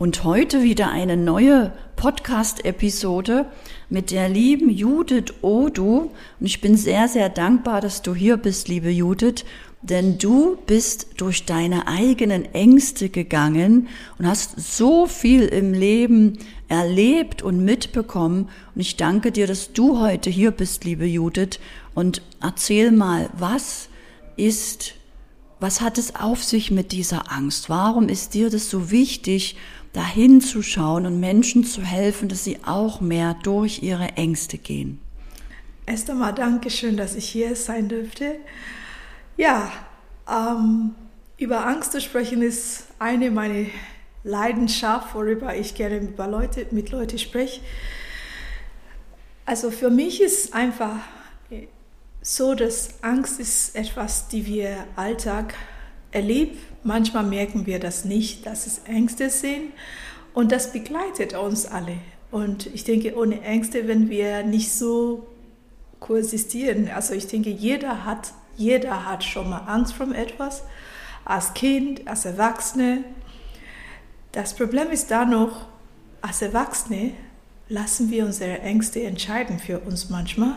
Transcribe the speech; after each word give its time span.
Und 0.00 0.24
heute 0.24 0.62
wieder 0.62 0.90
eine 0.90 1.18
neue 1.18 1.74
Podcast-Episode 1.96 3.44
mit 3.90 4.10
der 4.10 4.30
lieben 4.30 4.70
Judith 4.70 5.34
Odu. 5.42 6.10
Und 6.40 6.46
ich 6.46 6.62
bin 6.62 6.78
sehr, 6.78 7.06
sehr 7.06 7.28
dankbar, 7.28 7.82
dass 7.82 8.00
du 8.00 8.14
hier 8.14 8.38
bist, 8.38 8.68
liebe 8.68 8.88
Judith. 8.88 9.44
Denn 9.82 10.16
du 10.16 10.56
bist 10.66 11.08
durch 11.18 11.44
deine 11.44 11.86
eigenen 11.86 12.46
Ängste 12.54 13.10
gegangen 13.10 13.88
und 14.18 14.26
hast 14.26 14.58
so 14.58 15.04
viel 15.04 15.42
im 15.42 15.74
Leben 15.74 16.38
erlebt 16.68 17.42
und 17.42 17.62
mitbekommen. 17.62 18.48
Und 18.74 18.80
ich 18.80 18.96
danke 18.96 19.32
dir, 19.32 19.46
dass 19.46 19.74
du 19.74 20.00
heute 20.00 20.30
hier 20.30 20.52
bist, 20.52 20.84
liebe 20.84 21.04
Judith. 21.04 21.60
Und 21.94 22.22
erzähl 22.40 22.90
mal, 22.90 23.28
was 23.36 23.90
ist, 24.38 24.94
was 25.58 25.82
hat 25.82 25.98
es 25.98 26.14
auf 26.14 26.42
sich 26.42 26.70
mit 26.70 26.90
dieser 26.90 27.30
Angst? 27.30 27.68
Warum 27.68 28.08
ist 28.08 28.32
dir 28.32 28.48
das 28.48 28.70
so 28.70 28.90
wichtig? 28.90 29.58
Dahin 29.92 30.40
zu 30.40 30.62
schauen 30.62 31.06
und 31.06 31.20
Menschen 31.20 31.64
zu 31.64 31.82
helfen, 31.82 32.28
dass 32.28 32.44
sie 32.44 32.58
auch 32.64 33.00
mehr 33.00 33.34
durch 33.42 33.82
ihre 33.82 34.08
Ängste 34.16 34.58
gehen. 34.58 35.00
Erst 35.86 36.08
einmal 36.08 36.34
Dankeschön, 36.34 36.96
dass 36.96 37.16
ich 37.16 37.28
hier 37.28 37.56
sein 37.56 37.88
dürfte. 37.88 38.36
Ja, 39.36 39.72
ähm, 40.28 40.94
über 41.38 41.66
Angst 41.66 41.92
zu 41.92 42.00
sprechen 42.00 42.42
ist 42.42 42.84
eine 42.98 43.30
meiner 43.30 43.66
Leidenschaft, 44.22 45.14
worüber 45.14 45.56
ich 45.56 45.74
gerne 45.74 45.96
über 45.96 46.28
Leute, 46.28 46.66
mit 46.70 46.90
Leuten 46.90 47.18
spreche. 47.18 47.60
Also 49.46 49.70
für 49.70 49.90
mich 49.90 50.20
ist 50.20 50.54
einfach 50.54 50.96
so, 52.22 52.54
dass 52.54 53.02
Angst 53.02 53.40
ist 53.40 53.74
etwas, 53.74 54.28
die 54.28 54.46
wir 54.46 54.84
Alltag 54.94 55.54
erlebt. 56.12 56.58
Manchmal 56.82 57.24
merken 57.24 57.66
wir 57.66 57.78
das 57.78 58.04
nicht, 58.04 58.46
dass 58.46 58.66
es 58.66 58.80
Ängste 58.86 59.30
sind. 59.30 59.72
Und 60.34 60.52
das 60.52 60.72
begleitet 60.72 61.34
uns 61.34 61.66
alle. 61.66 61.98
Und 62.30 62.66
ich 62.66 62.84
denke, 62.84 63.16
ohne 63.16 63.40
Ängste, 63.42 63.88
wenn 63.88 64.08
wir 64.08 64.44
nicht 64.44 64.72
so 64.72 65.26
koexistieren. 65.98 66.88
Also 66.88 67.14
ich 67.14 67.26
denke, 67.26 67.50
jeder 67.50 68.04
hat, 68.04 68.32
jeder 68.56 69.06
hat 69.06 69.24
schon 69.24 69.50
mal 69.50 69.64
Angst 69.66 69.94
vor 69.94 70.08
etwas. 70.14 70.62
Als 71.24 71.54
Kind, 71.54 72.06
als 72.08 72.24
Erwachsene. 72.24 73.04
Das 74.32 74.54
Problem 74.54 74.90
ist 74.90 75.10
da 75.10 75.24
noch, 75.24 75.66
als 76.22 76.42
Erwachsene 76.42 77.12
lassen 77.68 78.10
wir 78.10 78.24
unsere 78.24 78.60
Ängste 78.60 79.02
entscheiden 79.02 79.58
für 79.58 79.80
uns 79.80 80.10
manchmal. 80.10 80.56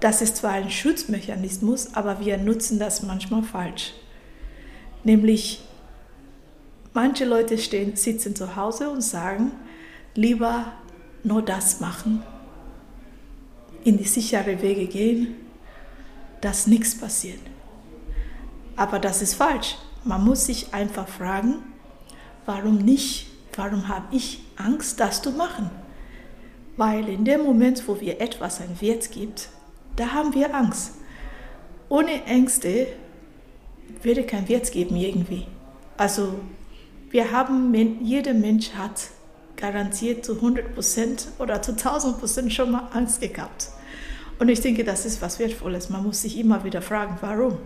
Das 0.00 0.22
ist 0.22 0.38
zwar 0.38 0.52
ein 0.52 0.70
Schutzmechanismus, 0.70 1.94
aber 1.94 2.20
wir 2.20 2.38
nutzen 2.38 2.78
das 2.78 3.02
manchmal 3.02 3.42
falsch. 3.42 3.92
Nämlich, 5.04 5.62
manche 6.92 7.24
Leute 7.24 7.58
stehen, 7.58 7.96
sitzen 7.96 8.36
zu 8.36 8.56
Hause 8.56 8.90
und 8.90 9.02
sagen, 9.02 9.52
lieber 10.14 10.72
nur 11.22 11.42
das 11.42 11.80
machen, 11.80 12.22
in 13.84 13.96
die 13.96 14.04
sichere 14.04 14.60
Wege 14.62 14.86
gehen, 14.86 15.36
dass 16.40 16.66
nichts 16.66 16.98
passiert. 16.98 17.40
Aber 18.76 18.98
das 18.98 19.22
ist 19.22 19.34
falsch. 19.34 19.76
Man 20.04 20.24
muss 20.24 20.46
sich 20.46 20.72
einfach 20.72 21.08
fragen, 21.08 21.56
warum 22.46 22.78
nicht? 22.78 23.26
Warum 23.56 23.88
habe 23.88 24.14
ich 24.14 24.40
Angst, 24.56 25.00
das 25.00 25.20
zu 25.20 25.32
machen? 25.32 25.70
Weil 26.76 27.08
in 27.08 27.24
dem 27.24 27.42
Moment, 27.42 27.86
wo 27.86 28.00
wir 28.00 28.20
etwas 28.20 28.60
einen 28.60 28.80
Wert 28.80 29.10
gibt, 29.10 29.50
da 29.96 30.12
haben 30.12 30.32
wir 30.34 30.54
Angst. 30.54 30.92
Ohne 31.88 32.24
Ängste 32.24 32.86
würde 34.02 34.24
kein 34.24 34.48
Wert 34.48 34.70
geben 34.72 34.96
irgendwie. 34.96 35.46
Also 35.96 36.34
wir 37.10 37.32
haben, 37.32 37.74
jeder 38.02 38.34
Mensch 38.34 38.70
hat 38.70 39.08
garantiert 39.56 40.24
zu 40.24 40.36
100 40.36 40.74
Prozent 40.74 41.28
oder 41.38 41.60
zu 41.60 41.72
1000 41.72 42.18
Prozent 42.18 42.52
schon 42.52 42.70
mal 42.70 42.88
Angst 42.92 43.20
gehabt. 43.20 43.68
Und 44.38 44.48
ich 44.48 44.60
denke, 44.60 44.84
das 44.84 45.04
ist 45.04 45.20
was 45.20 45.38
Wertvolles. 45.38 45.90
Man 45.90 46.02
muss 46.02 46.22
sich 46.22 46.38
immer 46.38 46.64
wieder 46.64 46.80
fragen, 46.80 47.18
warum. 47.20 47.58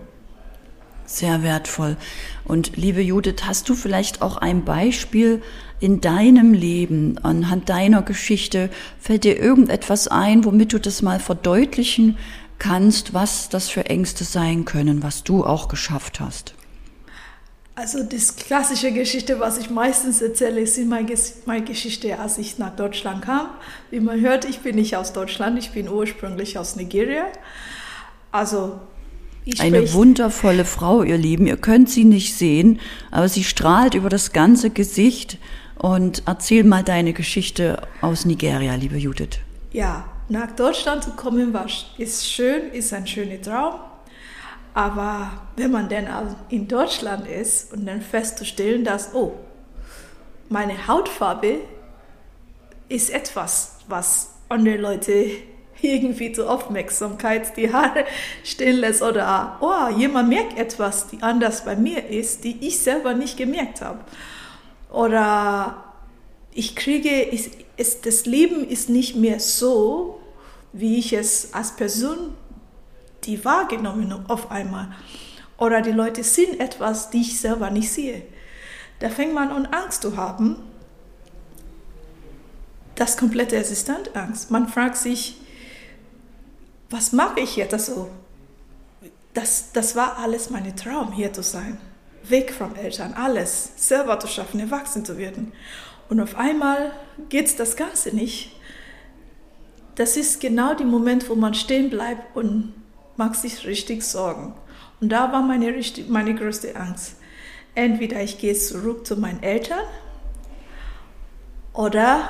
Sehr 1.06 1.42
wertvoll. 1.42 1.96
Und 2.44 2.76
liebe 2.76 3.02
Judith, 3.02 3.42
hast 3.44 3.68
du 3.68 3.74
vielleicht 3.74 4.22
auch 4.22 4.38
ein 4.38 4.64
Beispiel 4.64 5.42
in 5.78 6.00
deinem 6.00 6.54
Leben, 6.54 7.18
anhand 7.22 7.68
deiner 7.68 8.02
Geschichte? 8.02 8.70
Fällt 8.98 9.24
dir 9.24 9.38
irgendetwas 9.38 10.08
ein, 10.08 10.44
womit 10.44 10.72
du 10.72 10.80
das 10.80 11.02
mal 11.02 11.20
verdeutlichen 11.20 12.16
kannst, 12.59 13.15
was 13.15 13.48
das 13.48 13.69
für 13.69 13.87
Ängste 13.87 14.25
sein 14.25 14.65
können, 14.65 15.03
was 15.03 15.25
du 15.25 15.44
auch 15.44 15.69
geschafft 15.69 16.20
hast? 16.20 16.54
Also 17.76 18.04
das 18.04 18.37
klassische 18.37 18.92
Geschichte, 18.92 19.41
was 19.41 19.59
ich 19.59 19.69
meistens 19.69 20.22
erzähle, 20.22 20.60
ist 20.60 20.78
meine, 20.87 21.12
meine 21.44 21.64
Geschichte, 21.64 22.19
als 22.20 22.38
ich 22.38 22.59
nach 22.59 22.76
Deutschland 22.76 23.22
kam. 23.22 23.48
Wie 23.91 23.98
man 23.98 24.20
hört, 24.20 24.44
ich 24.44 24.60
bin 24.60 24.76
nicht 24.76 24.97
aus 24.97 25.12
Deutschland, 25.12 25.59
ich 25.59 25.72
bin 25.72 25.88
ursprünglich 25.88 26.56
aus 26.56 26.76
Nigeria. 26.76 27.26
Also 28.31 28.78
eine 29.59 29.93
wundervolle 29.93 30.64
Frau, 30.64 31.03
ihr 31.03 31.19
Lieben. 31.19 31.48
Ihr 31.48 31.56
könnt 31.56 31.91
sie 31.91 32.04
nicht 32.04 32.34
sehen, 32.34 32.81
aber 33.10 33.28
sie 33.28 33.44
strahlt 33.44 33.94
über 33.94 34.09
das 34.09 34.32
ganze 34.32 34.70
Gesicht. 34.70 35.38
Und 35.76 36.22
erzähl 36.26 36.62
mal 36.62 36.84
deine 36.84 37.12
Geschichte 37.12 37.82
aus 38.00 38.25
Nigeria, 38.25 38.76
liebe 38.76 38.97
Judith. 38.97 39.41
Ja, 39.72 40.04
nach 40.28 40.50
Deutschland 40.52 41.04
zu 41.04 41.10
kommen, 41.12 41.52
war, 41.52 41.66
ist 41.98 42.30
schön, 42.30 42.70
ist 42.72 42.92
ein 42.92 43.06
schöner 43.06 43.40
Traum. 43.40 43.74
Aber 44.72 45.30
wenn 45.56 45.70
man 45.70 45.88
dann 45.88 46.36
in 46.48 46.66
Deutschland 46.66 47.28
ist 47.28 47.72
und 47.72 47.86
dann 47.86 48.00
festzustellen, 48.00 48.84
dass, 48.84 49.14
oh, 49.14 49.34
meine 50.48 50.88
Hautfarbe 50.88 51.58
ist 52.88 53.10
etwas, 53.10 53.78
was 53.86 54.30
andere 54.48 54.76
Leute 54.76 55.30
irgendwie 55.80 56.32
zur 56.32 56.50
Aufmerksamkeit 56.50 57.56
die 57.56 57.72
Haare 57.72 58.04
stehen 58.42 58.76
lässt 58.76 59.02
oder, 59.02 59.58
oh, 59.60 59.96
jemand 59.96 60.28
merkt 60.28 60.58
etwas, 60.58 61.06
die 61.08 61.22
anders 61.22 61.64
bei 61.64 61.76
mir 61.76 62.08
ist, 62.08 62.44
die 62.44 62.66
ich 62.66 62.78
selber 62.78 63.14
nicht 63.14 63.36
gemerkt 63.36 63.80
habe. 63.80 64.00
Oder 64.90 65.94
ich 66.54 66.76
kriege, 66.76 67.22
ist, 67.22 67.50
ist, 67.76 68.06
das 68.06 68.26
Leben 68.26 68.66
ist 68.66 68.88
nicht 68.88 69.16
mehr 69.16 69.41
so, 69.41 70.20
wie 70.72 70.98
ich 70.98 71.12
es 71.12 71.53
als 71.53 71.76
Person 71.76 72.34
die 73.25 73.44
wahrgenommen 73.44 74.12
habe 74.12 74.32
auf 74.32 74.50
einmal. 74.50 74.88
Oder 75.56 75.81
die 75.81 75.93
Leute 75.93 76.22
sind 76.22 76.60
etwas, 76.60 77.10
die 77.10 77.22
ich 77.22 77.41
selber 77.41 77.70
nicht 77.70 77.91
sehe. 77.91 78.22
Da 78.98 79.09
fängt 79.09 79.34
man 79.34 79.50
an, 79.50 79.66
Angst 79.66 80.03
zu 80.03 80.16
haben. 80.16 80.56
Das 82.94 83.16
komplette 83.16 83.56
Existenzangst. 83.56 84.50
Man 84.50 84.69
fragt 84.69 84.97
sich, 84.97 85.41
was 86.91 87.12
mache 87.12 87.41
ich 87.41 87.56
jetzt? 87.56 87.72
Also, 87.72 88.09
das, 89.32 89.72
das 89.72 89.97
war 89.97 90.19
alles 90.19 90.50
mein 90.50 90.76
Traum, 90.76 91.12
hier 91.12 91.32
zu 91.32 91.43
sein. 91.43 91.78
Weg 92.25 92.53
von 92.53 92.76
Eltern, 92.76 93.14
alles 93.14 93.72
selber 93.76 94.19
zu 94.20 94.28
schaffen, 94.28 94.60
erwachsen 94.60 95.04
zu 95.04 95.19
werden. 95.19 95.53
Und 96.14 96.20
auf 96.20 96.36
einmal 96.36 96.92
geht 97.28 97.58
das 97.58 97.75
Ganze 97.75 98.14
nicht. 98.14 98.54
Das 99.97 100.16
ist 100.16 100.41
genau 100.41 100.72
der 100.72 100.86
Moment, 100.86 101.28
wo 101.28 101.34
man 101.34 101.54
stehen 101.54 101.91
bleibt 101.91 102.36
und 102.36 102.72
macht 103.16 103.34
sich 103.34 103.66
richtig 103.66 104.04
Sorgen. 104.04 104.54
Und 105.00 105.08
da 105.08 105.32
war 105.32 105.42
meine, 105.42 105.75
meine 106.06 106.36
größte 106.36 106.76
Angst. 106.76 107.16
Entweder 107.75 108.22
ich 108.22 108.38
gehe 108.38 108.54
zurück 108.54 109.04
zu 109.04 109.16
meinen 109.16 109.42
Eltern 109.42 109.82
oder 111.72 112.28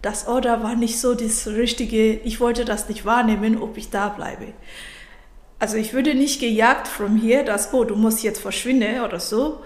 das 0.00 0.28
Oder 0.28 0.62
war 0.62 0.76
nicht 0.76 1.00
so 1.00 1.16
das 1.16 1.48
Richtige. 1.48 2.12
Ich 2.12 2.38
wollte 2.38 2.64
das 2.64 2.88
nicht 2.88 3.04
wahrnehmen, 3.04 3.60
ob 3.60 3.76
ich 3.76 3.90
da 3.90 4.10
bleibe. 4.10 4.52
Also 5.58 5.76
ich 5.76 5.92
würde 5.92 6.14
nicht 6.14 6.38
gejagt 6.38 6.86
von 6.86 7.16
hier, 7.16 7.42
dass, 7.42 7.74
oh, 7.74 7.82
du 7.82 7.96
musst 7.96 8.22
jetzt 8.22 8.40
verschwinden 8.40 9.00
oder 9.00 9.18
so. 9.18 9.64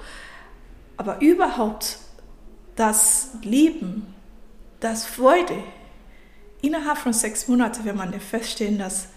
Aber 0.97 1.21
überhaupt 1.21 1.99
das 2.81 3.29
Lieben, 3.43 4.07
das 4.81 5.05
Freude, 5.05 5.63
innerhalb 6.63 6.97
von 6.97 7.13
sechs 7.13 7.47
Monaten 7.47 7.85
wenn 7.85 7.95
man 7.97 8.19
feststellen, 8.19 8.79
dass 8.79 9.09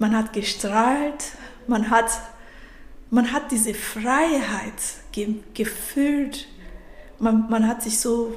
man 0.00 0.16
hat 0.16 0.32
gestrahlt, 0.32 1.36
man 1.68 1.88
hat, 1.88 2.10
man 3.10 3.30
hat 3.30 3.52
diese 3.52 3.74
Freiheit 3.74 4.74
ge 5.12 5.36
gefühlt, 5.54 6.48
man, 7.20 7.48
man 7.48 7.68
hat 7.68 7.80
sich 7.84 8.00
so, 8.00 8.34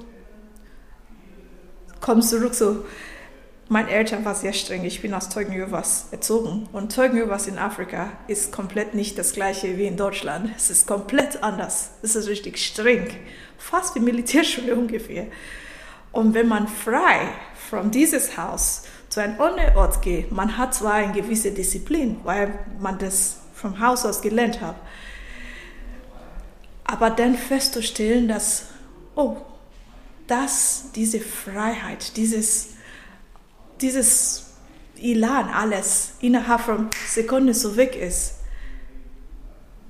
komm 1.99 2.21
zurück, 2.21 2.53
so, 2.53 2.85
meine 3.73 3.89
Eltern 3.89 4.23
waren 4.23 4.35
sehr 4.35 4.53
streng. 4.53 4.85
Ich 4.85 5.01
bin 5.01 5.13
aus 5.13 5.29
Zeugen-Jehovas 5.29 6.07
erzogen. 6.11 6.69
Und 6.71 6.93
Zeugen-Jehovas 6.93 7.47
in 7.47 7.57
Afrika 7.57 8.11
ist 8.27 8.51
komplett 8.51 8.93
nicht 8.93 9.17
das 9.17 9.33
gleiche 9.33 9.77
wie 9.77 9.85
in 9.85 9.97
Deutschland. 9.97 10.51
Es 10.55 10.69
ist 10.69 10.87
komplett 10.87 11.43
anders. 11.43 11.89
Es 12.01 12.15
ist 12.15 12.27
richtig 12.27 12.57
streng 12.59 13.09
fast 13.63 13.95
wie 13.95 13.99
Militärschule 13.99 14.75
ungefähr. 14.83 15.27
Und 16.11 16.33
wenn 16.33 16.47
man 16.47 16.67
frei 16.67 17.29
von 17.69 17.89
dieses 17.89 18.37
Haus 18.37 18.83
zu 19.09 19.19
einem 19.19 19.39
anderen 19.41 19.75
Ort 19.75 20.01
geht, 20.01 20.31
man 20.31 20.57
hat 20.57 20.75
zwar 20.75 20.93
eine 20.93 21.13
gewisse 21.13 21.51
Disziplin, 21.51 22.17
weil 22.23 22.53
man 22.79 22.99
das 22.99 23.37
vom 23.55 23.79
Haus 23.79 24.05
aus 24.05 24.21
gelernt 24.21 24.61
hat, 24.61 24.75
aber 26.83 27.09
dann 27.09 27.35
festzustellen, 27.35 28.27
dass, 28.27 28.65
oh, 29.15 29.37
dass 30.27 30.91
diese 30.95 31.19
Freiheit, 31.19 32.17
dieses, 32.17 32.72
dieses 33.83 34.45
Elan, 34.97 35.49
alles 35.49 36.13
innerhalb 36.21 36.61
von 36.61 36.89
Sekunden 37.07 37.53
so 37.53 37.75
weg 37.75 37.95
ist, 37.95 38.35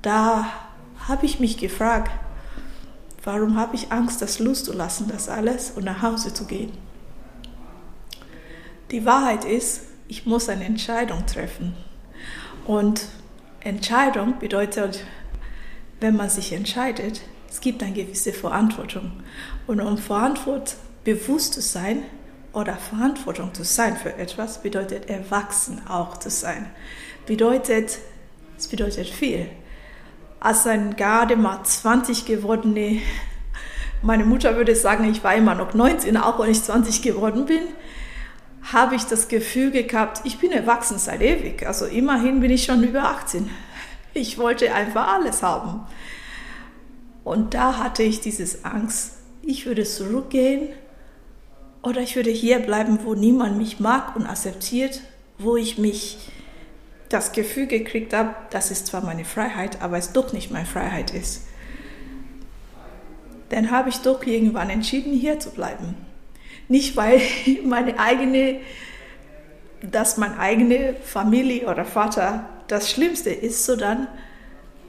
da 0.02 0.48
habe 1.08 1.26
ich 1.26 1.40
mich 1.40 1.58
gefragt, 1.58 2.12
warum 3.24 3.56
habe 3.56 3.76
ich 3.76 3.92
Angst, 3.92 4.22
das 4.22 4.40
loszulassen, 4.40 5.08
das 5.08 5.30
alles 5.30 5.72
und 5.72 5.86
nach 5.86 6.02
Hause 6.02 6.34
zu 6.34 6.46
gehen? 6.46 6.72
Die 8.92 9.06
Wahrheit 9.06 9.46
ist, 9.46 9.82
ich 10.08 10.26
muss 10.26 10.50
eine 10.50 10.66
Entscheidung 10.66 11.26
treffen. 11.26 11.76
Und 12.66 13.06
Entscheidung 13.62 14.40
bedeutet, 14.40 15.06
wenn 16.00 16.16
man 16.16 16.30
sich 16.30 16.52
entscheidet, 16.52 17.22
es 17.50 17.62
gibt 17.62 17.82
eine 17.84 17.94
gewisse 17.94 18.34
Verantwortung. 18.34 19.12
Und 19.68 19.80
um 19.80 19.98
Verantwortung 19.98 20.76
bewusst 21.04 21.54
zu 21.54 21.62
sein 21.62 22.04
oder 22.54 22.76
Verantwortung 22.76 23.54
zu 23.54 23.64
sein 23.64 23.98
für 23.98 24.16
etwas, 24.16 24.62
bedeutet 24.62 25.10
erwachsen 25.10 25.82
auch 25.88 26.18
zu 26.18 26.30
sein. 26.30 26.70
Bedeutet, 27.26 27.98
es 28.58 28.68
bedeutet 28.68 29.08
viel. 29.08 29.48
Als 30.40 30.68
ein 30.68 30.96
gerade 30.96 31.36
mal 31.36 31.64
20 31.64 32.26
gewordene, 32.26 33.02
meine 34.02 34.26
Mutter 34.26 34.56
würde 34.56 34.76
sagen, 34.76 35.10
ich 35.10 35.24
war 35.24 35.36
immer 35.36 35.56
noch 35.56 35.74
19, 35.74 36.16
auch 36.18 36.40
wenn 36.40 36.52
ich 36.52 36.62
20 36.62 37.02
geworden 37.02 37.46
bin, 37.46 37.62
habe 38.72 38.96
ich 38.96 39.06
das 39.06 39.28
Gefühl 39.28 39.72
gehabt, 39.72 40.22
ich 40.24 40.38
bin 40.38 40.52
erwachsen 40.52 40.98
seit 40.98 41.22
ewig. 41.22 41.66
Also 41.66 41.86
immerhin 41.86 42.40
bin 42.40 42.52
ich 42.52 42.66
schon 42.66 42.84
über 42.84 43.04
18. 43.04 43.50
Ich 44.14 44.38
wollte 44.38 44.74
einfach 44.74 45.08
alles 45.08 45.42
haben. 45.42 45.82
Und 47.24 47.54
da 47.54 47.78
hatte 47.78 48.04
ich 48.04 48.22
dieses 48.22 48.64
Angst, 48.64 49.14
ich 49.42 49.66
würde 49.66 49.84
zurückgehen 49.84 50.70
oder 51.84 52.02
ich 52.02 52.16
würde 52.16 52.32
hier 52.32 52.60
bleiben, 52.60 53.00
wo 53.04 53.14
niemand 53.14 53.58
mich 53.58 53.80
mag 53.80 54.16
und 54.16 54.26
akzeptiert, 54.26 55.02
wo 55.38 55.58
ich 55.58 55.78
mich 55.78 56.18
das 57.10 57.34
Gefühl 57.34 57.68
gekriegt 57.68 58.14
habe, 58.14 58.34
das 58.50 58.72
ist 58.72 58.88
zwar 58.88 59.04
meine 59.04 59.26
Freiheit, 59.26 59.82
aber 59.82 59.98
es 59.98 60.14
doch 60.14 60.34
nicht 60.34 60.50
meine 60.50 60.66
Freiheit 60.66 61.14
ist. 61.14 61.44
Dann 63.50 63.70
habe 63.70 63.90
ich 63.90 63.98
doch 63.98 64.26
irgendwann 64.26 64.70
entschieden, 64.70 65.14
hier 65.14 65.40
zu 65.40 65.52
bleiben. 65.52 65.96
Nicht, 66.70 66.96
weil 66.96 67.22
meine 67.66 68.00
eigene, 68.00 68.62
dass 69.82 70.18
meine 70.18 70.40
eigene 70.40 70.96
Familie 71.04 71.68
oder 71.68 71.86
Vater 71.86 72.50
das 72.68 72.90
Schlimmste 72.90 73.30
ist, 73.30 73.66
sondern 73.66 74.08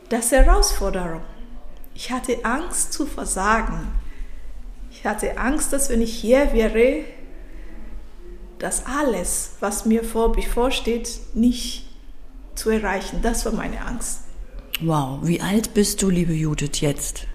das 0.08 0.32
Herausforderung. 0.32 1.23
Ich 1.94 2.11
hatte 2.11 2.44
Angst 2.44 2.93
zu 2.93 3.05
versagen. 3.05 3.88
Ich 5.04 5.10
hatte 5.10 5.36
Angst, 5.36 5.74
dass 5.74 5.90
wenn 5.90 6.00
ich 6.00 6.14
hier 6.14 6.54
wäre, 6.54 7.04
dass 8.58 8.86
alles, 8.86 9.56
was 9.60 9.84
mir 9.84 10.02
vor, 10.02 10.32
bevorsteht, 10.32 11.20
nicht 11.34 11.84
zu 12.54 12.70
erreichen. 12.70 13.18
Das 13.20 13.44
war 13.44 13.52
meine 13.52 13.84
Angst. 13.84 14.20
Wow, 14.80 15.18
wie 15.22 15.42
alt 15.42 15.74
bist 15.74 16.00
du, 16.00 16.08
liebe 16.08 16.32
Judith, 16.32 16.80
jetzt? 16.80 17.26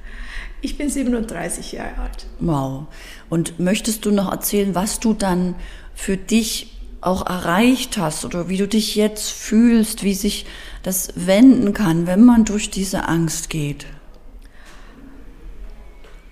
Ich 0.62 0.80
bin 0.80 0.90
37 0.90 1.74
Jahre 1.74 1.96
alt. 2.02 2.26
Wow. 2.40 2.88
Und 3.30 3.60
möchtest 3.60 4.04
du 4.04 4.10
noch 4.10 4.32
erzählen, 4.32 4.74
was 4.74 5.00
du 5.00 5.14
dann 5.14 5.54
für 5.94 6.18
dich 6.18 6.76
auch 7.02 7.24
erreicht 7.28 8.00
hast 8.00 8.26
oder 8.26 8.50
wie 8.50 8.58
du 8.58 8.68
dich 8.68 8.96
jetzt 8.96 9.30
fühlst, 9.30 10.02
wie 10.02 10.16
sich 10.16 10.48
das 10.82 11.10
wenden 11.14 11.74
kann, 11.74 12.08
wenn 12.08 12.26
man 12.26 12.46
durch 12.46 12.72
diese 12.72 13.08
Angst 13.08 13.52
geht? 13.52 13.86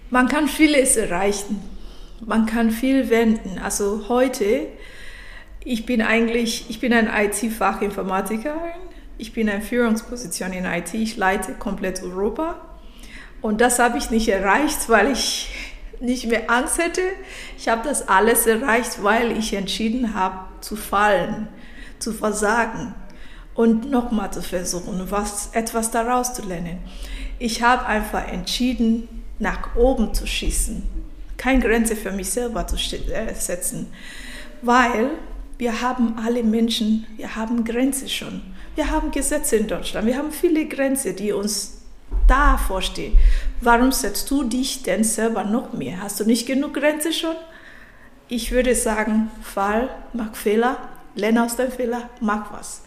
Man 0.09 0.29
kann 0.29 0.47
vieles 0.47 0.95
erreichen. 0.95 1.61
Man 2.25 2.45
kann 2.45 2.71
viel 2.71 3.09
wenden. 3.09 3.59
Also 3.59 4.07
heute, 4.07 4.67
ich 5.63 5.85
bin 5.85 6.01
eigentlich, 6.01 6.69
ich 6.69 6.79
bin 6.79 6.93
ein 6.93 7.07
IT-Fachinformatikerin. 7.07 8.87
Ich 9.17 9.33
bin 9.33 9.47
in 9.49 9.61
Führungsposition 9.61 10.53
in 10.53 10.65
IT. 10.65 10.93
Ich 10.93 11.17
leite 11.17 11.53
komplett 11.53 12.01
Europa. 12.03 12.61
Und 13.41 13.59
das 13.59 13.79
habe 13.79 13.97
ich 13.97 14.09
nicht 14.09 14.29
erreicht, 14.29 14.89
weil 14.89 15.11
ich 15.11 15.49
nicht 15.99 16.27
mehr 16.27 16.49
Angst 16.49 16.77
hätte. 16.77 17.01
Ich 17.57 17.67
habe 17.67 17.87
das 17.87 18.07
alles 18.07 18.47
erreicht, 18.47 19.03
weil 19.03 19.37
ich 19.37 19.53
entschieden 19.53 20.13
habe 20.13 20.39
zu 20.61 20.75
fallen, 20.75 21.47
zu 21.99 22.13
versagen 22.13 22.95
und 23.55 23.89
nochmal 23.89 24.31
zu 24.31 24.41
versuchen, 24.41 25.01
was, 25.09 25.49
etwas 25.53 25.91
daraus 25.91 26.33
zu 26.33 26.43
lernen. 26.43 26.77
Ich 27.39 27.61
habe 27.63 27.85
einfach 27.85 28.27
entschieden, 28.27 29.07
nach 29.39 29.75
oben 29.75 30.13
zu 30.13 30.25
schießen, 30.25 30.83
keine 31.37 31.59
Grenze 31.59 31.95
für 31.95 32.11
mich 32.11 32.29
selber 32.29 32.65
zu 32.67 32.75
äh, 32.75 33.33
setzen, 33.33 33.87
weil 34.61 35.11
wir 35.57 35.81
haben 35.81 36.17
alle 36.23 36.43
Menschen, 36.43 37.07
wir 37.17 37.35
haben 37.35 37.63
Grenzen 37.63 38.09
schon. 38.09 38.41
Wir 38.75 38.91
haben 38.91 39.09
Gesetze 39.09 39.55
in 39.55 39.67
Deutschland, 39.67 40.05
wir 40.05 40.17
haben 40.17 40.31
viele 40.31 40.67
Grenzen, 40.67 41.15
die 41.15 41.31
uns 41.31 41.81
davor 42.27 42.81
stehen. 42.81 43.17
Warum 43.61 43.91
setzt 43.91 44.29
du 44.29 44.43
dich 44.43 44.83
denn 44.83 45.03
selber 45.03 45.43
noch 45.43 45.73
mehr? 45.73 46.01
Hast 46.01 46.19
du 46.19 46.25
nicht 46.25 46.45
genug 46.45 46.75
Grenze 46.75 47.11
schon? 47.11 47.35
Ich 48.27 48.51
würde 48.51 48.75
sagen, 48.75 49.31
Fall, 49.41 49.89
mach 50.13 50.35
Fehler, 50.35 50.77
lerne 51.15 51.43
aus 51.43 51.55
dem 51.55 51.71
Fehler, 51.71 52.09
mach 52.19 52.53
was. 52.53 52.83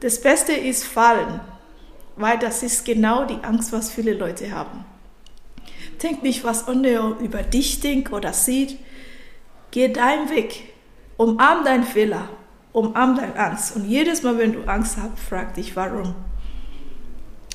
Das 0.00 0.20
Beste 0.20 0.52
ist 0.52 0.84
fallen, 0.84 1.40
weil 2.16 2.38
das 2.38 2.62
ist 2.62 2.84
genau 2.84 3.26
die 3.26 3.42
Angst, 3.42 3.72
was 3.72 3.90
viele 3.90 4.14
Leute 4.14 4.50
haben. 4.50 4.84
Denk 6.02 6.22
nicht, 6.22 6.44
was 6.44 6.68
andere 6.68 7.16
über 7.20 7.42
dich 7.42 7.80
denkt 7.80 8.12
oder 8.12 8.32
sieht. 8.32 8.78
Geh 9.70 9.88
deinen 9.88 10.30
Weg. 10.30 10.72
Umarm 11.16 11.64
deinen 11.64 11.84
Fehler. 11.84 12.28
Umarm 12.72 13.16
deine 13.16 13.36
Angst. 13.36 13.74
Und 13.74 13.88
jedes 13.88 14.22
Mal, 14.22 14.38
wenn 14.38 14.52
du 14.52 14.62
Angst 14.68 14.96
hast, 14.96 15.18
frag 15.18 15.54
dich, 15.54 15.74
warum. 15.74 16.14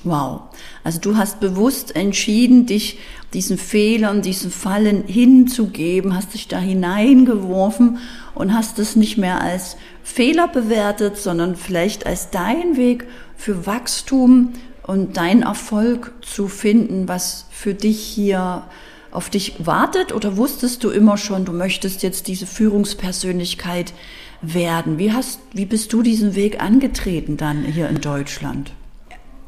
Wow. 0.04 0.42
Also 0.84 1.00
du 1.00 1.16
hast 1.16 1.40
bewusst 1.40 1.96
entschieden, 1.96 2.66
dich 2.66 3.00
diesen 3.34 3.58
Fehlern, 3.58 4.22
diesen 4.22 4.52
Fallen 4.52 5.06
hinzugeben, 5.08 6.14
hast 6.14 6.34
dich 6.34 6.50
da 6.50 6.60
hineingeworfen 6.60 8.00
und 8.36 8.54
hast 8.54 8.80
es 8.80 8.98
nicht 8.98 9.18
mehr 9.18 9.40
als 9.40 9.78
Fehler 10.04 10.50
bewertet, 10.50 11.18
sondern 11.18 11.56
vielleicht 11.56 12.06
als 12.06 12.30
dein 12.32 12.76
Weg 12.76 13.08
für 13.38 13.66
Wachstum 13.66 14.52
und 14.86 15.18
dein 15.18 15.44
Erfolg 15.44 16.14
zu 16.22 16.48
finden, 16.48 17.08
was 17.08 17.46
für 17.52 17.74
dich 17.74 18.00
hier 18.00 18.64
auf 19.12 19.30
dich 19.30 19.66
wartet? 19.66 20.14
Oder 20.14 20.38
wusstest 20.38 20.84
du 20.84 20.90
immer 20.90 21.18
schon, 21.18 21.46
du 21.46 21.54
möchtest 21.54 22.04
jetzt 22.04 22.28
diese 22.28 22.46
Führungspersönlichkeit 22.46 23.94
werden? 24.42 24.98
Wie 24.98 25.14
hast, 25.14 25.40
wie 25.54 25.66
bist 25.66 25.94
du 25.94 26.02
diesen 26.02 26.36
Weg 26.36 26.62
angetreten 26.62 27.38
dann 27.38 27.64
hier 27.64 27.88
in 27.90 28.02
Deutschland? 28.02 28.74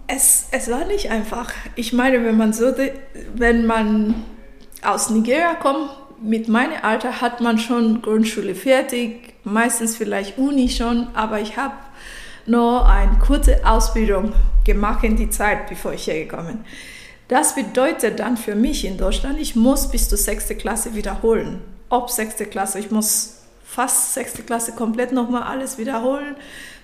Es, 0.08 0.48
es 0.52 0.70
war 0.70 0.86
nicht 0.86 1.10
einfach. 1.10 1.52
Ich 1.76 1.92
meine, 1.92 2.24
wenn 2.24 2.38
man 2.38 2.54
so, 2.54 2.72
wenn 3.34 3.66
man 3.66 4.24
aus 4.84 5.10
Nigeria 5.10 5.56
kommt, 5.56 5.90
mit 6.22 6.48
meinem 6.48 6.74
Alter 6.82 7.22
hat 7.22 7.42
man 7.42 7.58
schon 7.60 8.02
Grundschule 8.02 8.56
fertig, 8.56 9.34
meistens 9.44 9.98
vielleicht 9.98 10.38
Uni 10.38 10.70
schon, 10.70 11.08
aber 11.14 11.42
ich 11.42 11.58
habe 11.58 11.74
nur 12.46 12.86
eine 12.88 13.18
kurze 13.20 13.66
Ausbildung 13.66 14.34
gemacht 14.64 15.04
in 15.04 15.16
die 15.16 15.30
Zeit, 15.30 15.68
bevor 15.68 15.94
ich 15.94 16.08
hergekommen 16.08 16.48
bin. 16.48 16.66
Das 17.28 17.56
bedeutet 17.56 18.20
dann 18.20 18.38
für 18.38 18.56
mich 18.56 18.86
in 18.86 18.98
Deutschland, 18.98 19.40
ich 19.40 19.56
muss 19.56 19.90
bis 19.90 20.10
zur 20.10 20.18
sechste 20.18 20.56
Klasse 20.56 20.94
wiederholen. 20.96 21.62
Ob 21.90 22.10
sechste 22.10 22.46
Klasse, 22.46 22.80
ich 22.80 22.92
muss 22.92 23.42
fast 23.64 24.14
sechste 24.14 24.44
Klasse 24.44 24.74
komplett 24.74 25.12
nochmal 25.12 25.44
alles 25.44 25.78
wiederholen 25.78 26.36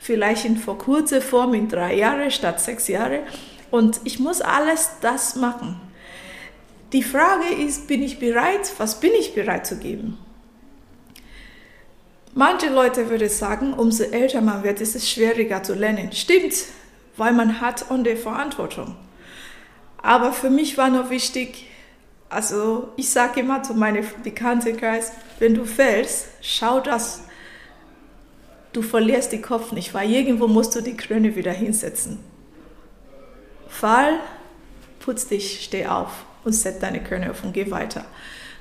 vielleicht 0.01 0.45
in 0.45 0.57
vor 0.57 0.77
kurzer 0.79 1.21
Form 1.21 1.53
in 1.53 1.69
drei 1.69 1.95
Jahre 1.95 2.31
statt 2.31 2.59
sechs 2.59 2.87
Jahre. 2.87 3.21
Und 3.69 4.01
ich 4.03 4.19
muss 4.19 4.41
alles 4.41 4.89
das 4.99 5.35
machen. 5.35 5.79
Die 6.91 7.03
Frage 7.03 7.53
ist, 7.65 7.87
bin 7.87 8.03
ich 8.03 8.19
bereit? 8.19 8.73
Was 8.79 8.99
bin 8.99 9.11
ich 9.17 9.33
bereit 9.33 9.65
zu 9.65 9.77
geben? 9.77 10.17
Manche 12.33 12.69
Leute 12.69 13.09
würden 13.09 13.29
sagen, 13.29 13.73
umso 13.73 14.03
älter 14.03 14.41
man 14.41 14.63
wird, 14.63 14.79
ist 14.79 14.95
es 14.95 15.09
schwieriger 15.09 15.63
zu 15.63 15.73
lernen. 15.73 16.11
Stimmt, 16.13 16.53
weil 17.17 17.33
man 17.33 17.59
hat 17.59 17.85
die 17.89 18.15
Verantwortung. 18.15 18.95
Aber 19.97 20.31
für 20.31 20.49
mich 20.49 20.77
war 20.77 20.89
noch 20.89 21.09
wichtig, 21.09 21.67
also 22.29 22.89
ich 22.95 23.09
sage 23.09 23.41
immer 23.41 23.61
zu 23.61 23.73
meinem 23.73 24.05
Bekanntenkreis, 24.23 25.11
wenn 25.39 25.53
du 25.53 25.65
fällst, 25.65 26.27
schau, 26.41 26.79
dass 26.79 27.23
du 28.71 28.81
verlierst 28.81 29.33
den 29.33 29.41
Kopf 29.41 29.73
nicht, 29.73 29.93
weil 29.93 30.09
irgendwo 30.09 30.47
musst 30.47 30.73
du 30.75 30.81
die 30.81 30.95
Krone 30.95 31.35
wieder 31.35 31.51
hinsetzen. 31.51 32.19
Fall, 33.67 34.19
putz 35.01 35.27
dich, 35.27 35.65
steh 35.65 35.87
auf 35.87 36.11
und 36.45 36.53
setz 36.53 36.79
deine 36.79 37.03
Krone 37.03 37.31
auf 37.31 37.43
und 37.43 37.53
geh 37.53 37.69
weiter. 37.69 38.05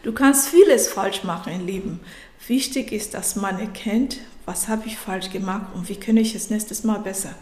Du 0.03 0.13
kannst 0.13 0.49
vieles 0.49 0.89
falsch 0.89 1.25
machen 1.25 1.53
im 1.53 1.67
Leben. 1.67 2.01
Wichtig 2.47 2.93
ist, 2.93 3.15
dass 3.15 3.37
man 3.37 3.59
erkennt, 3.59 4.19
was 4.47 4.69
habe 4.69 4.87
ich 4.87 4.97
falsch 4.97 5.31
gemacht 5.31 5.75
und 5.75 5.89
wie 5.89 5.97
kann 5.97 6.17
ich 6.17 6.35
es 6.35 6.51
nächstes 6.51 6.85
Mal 6.85 6.99
besser. 7.01 7.35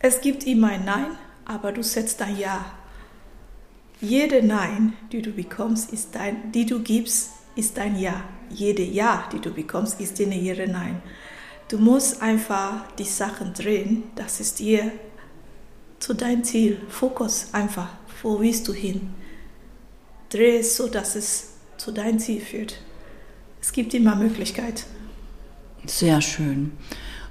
Es 0.00 0.20
gibt 0.20 0.44
immer 0.44 0.68
ein 0.68 0.84
Nein, 0.84 1.06
aber 1.44 1.72
du 1.72 1.82
setzt 1.82 2.22
ein 2.22 2.38
Ja. 2.38 2.64
Jede 4.00 4.46
Nein, 4.46 4.92
die 5.10 5.22
du 5.22 5.32
bekommst, 5.32 5.92
ist 5.92 6.14
dein, 6.14 6.52
die 6.52 6.66
du 6.66 6.80
gibst, 6.80 7.30
ist 7.56 7.76
dein 7.76 7.98
Ja. 7.98 8.22
Jede 8.50 8.82
Ja, 8.82 9.28
die 9.32 9.40
du 9.40 9.50
bekommst, 9.50 10.00
ist 10.00 10.18
dir 10.18 10.28
ihre 10.28 10.68
Nein. 10.68 11.02
Du 11.68 11.78
musst 11.78 12.22
einfach 12.22 12.86
die 12.96 13.04
Sachen 13.04 13.52
drehen, 13.54 14.04
das 14.14 14.40
ist 14.40 14.58
dir 14.58 14.92
zu 15.98 16.14
deinem 16.14 16.44
Ziel. 16.44 16.80
Fokus 16.88 17.48
einfach, 17.52 17.88
wo 18.22 18.40
willst 18.40 18.68
du 18.68 18.72
hin? 18.72 19.12
Dreh 20.28 20.58
es 20.58 20.76
so, 20.76 20.88
dass 20.88 21.16
es 21.16 21.54
zu 21.76 21.92
deinem 21.92 22.18
Ziel 22.18 22.40
führt. 22.40 22.78
Es 23.60 23.72
gibt 23.72 23.94
immer 23.94 24.16
Möglichkeit. 24.16 24.84
Sehr 25.86 26.20
schön. 26.20 26.72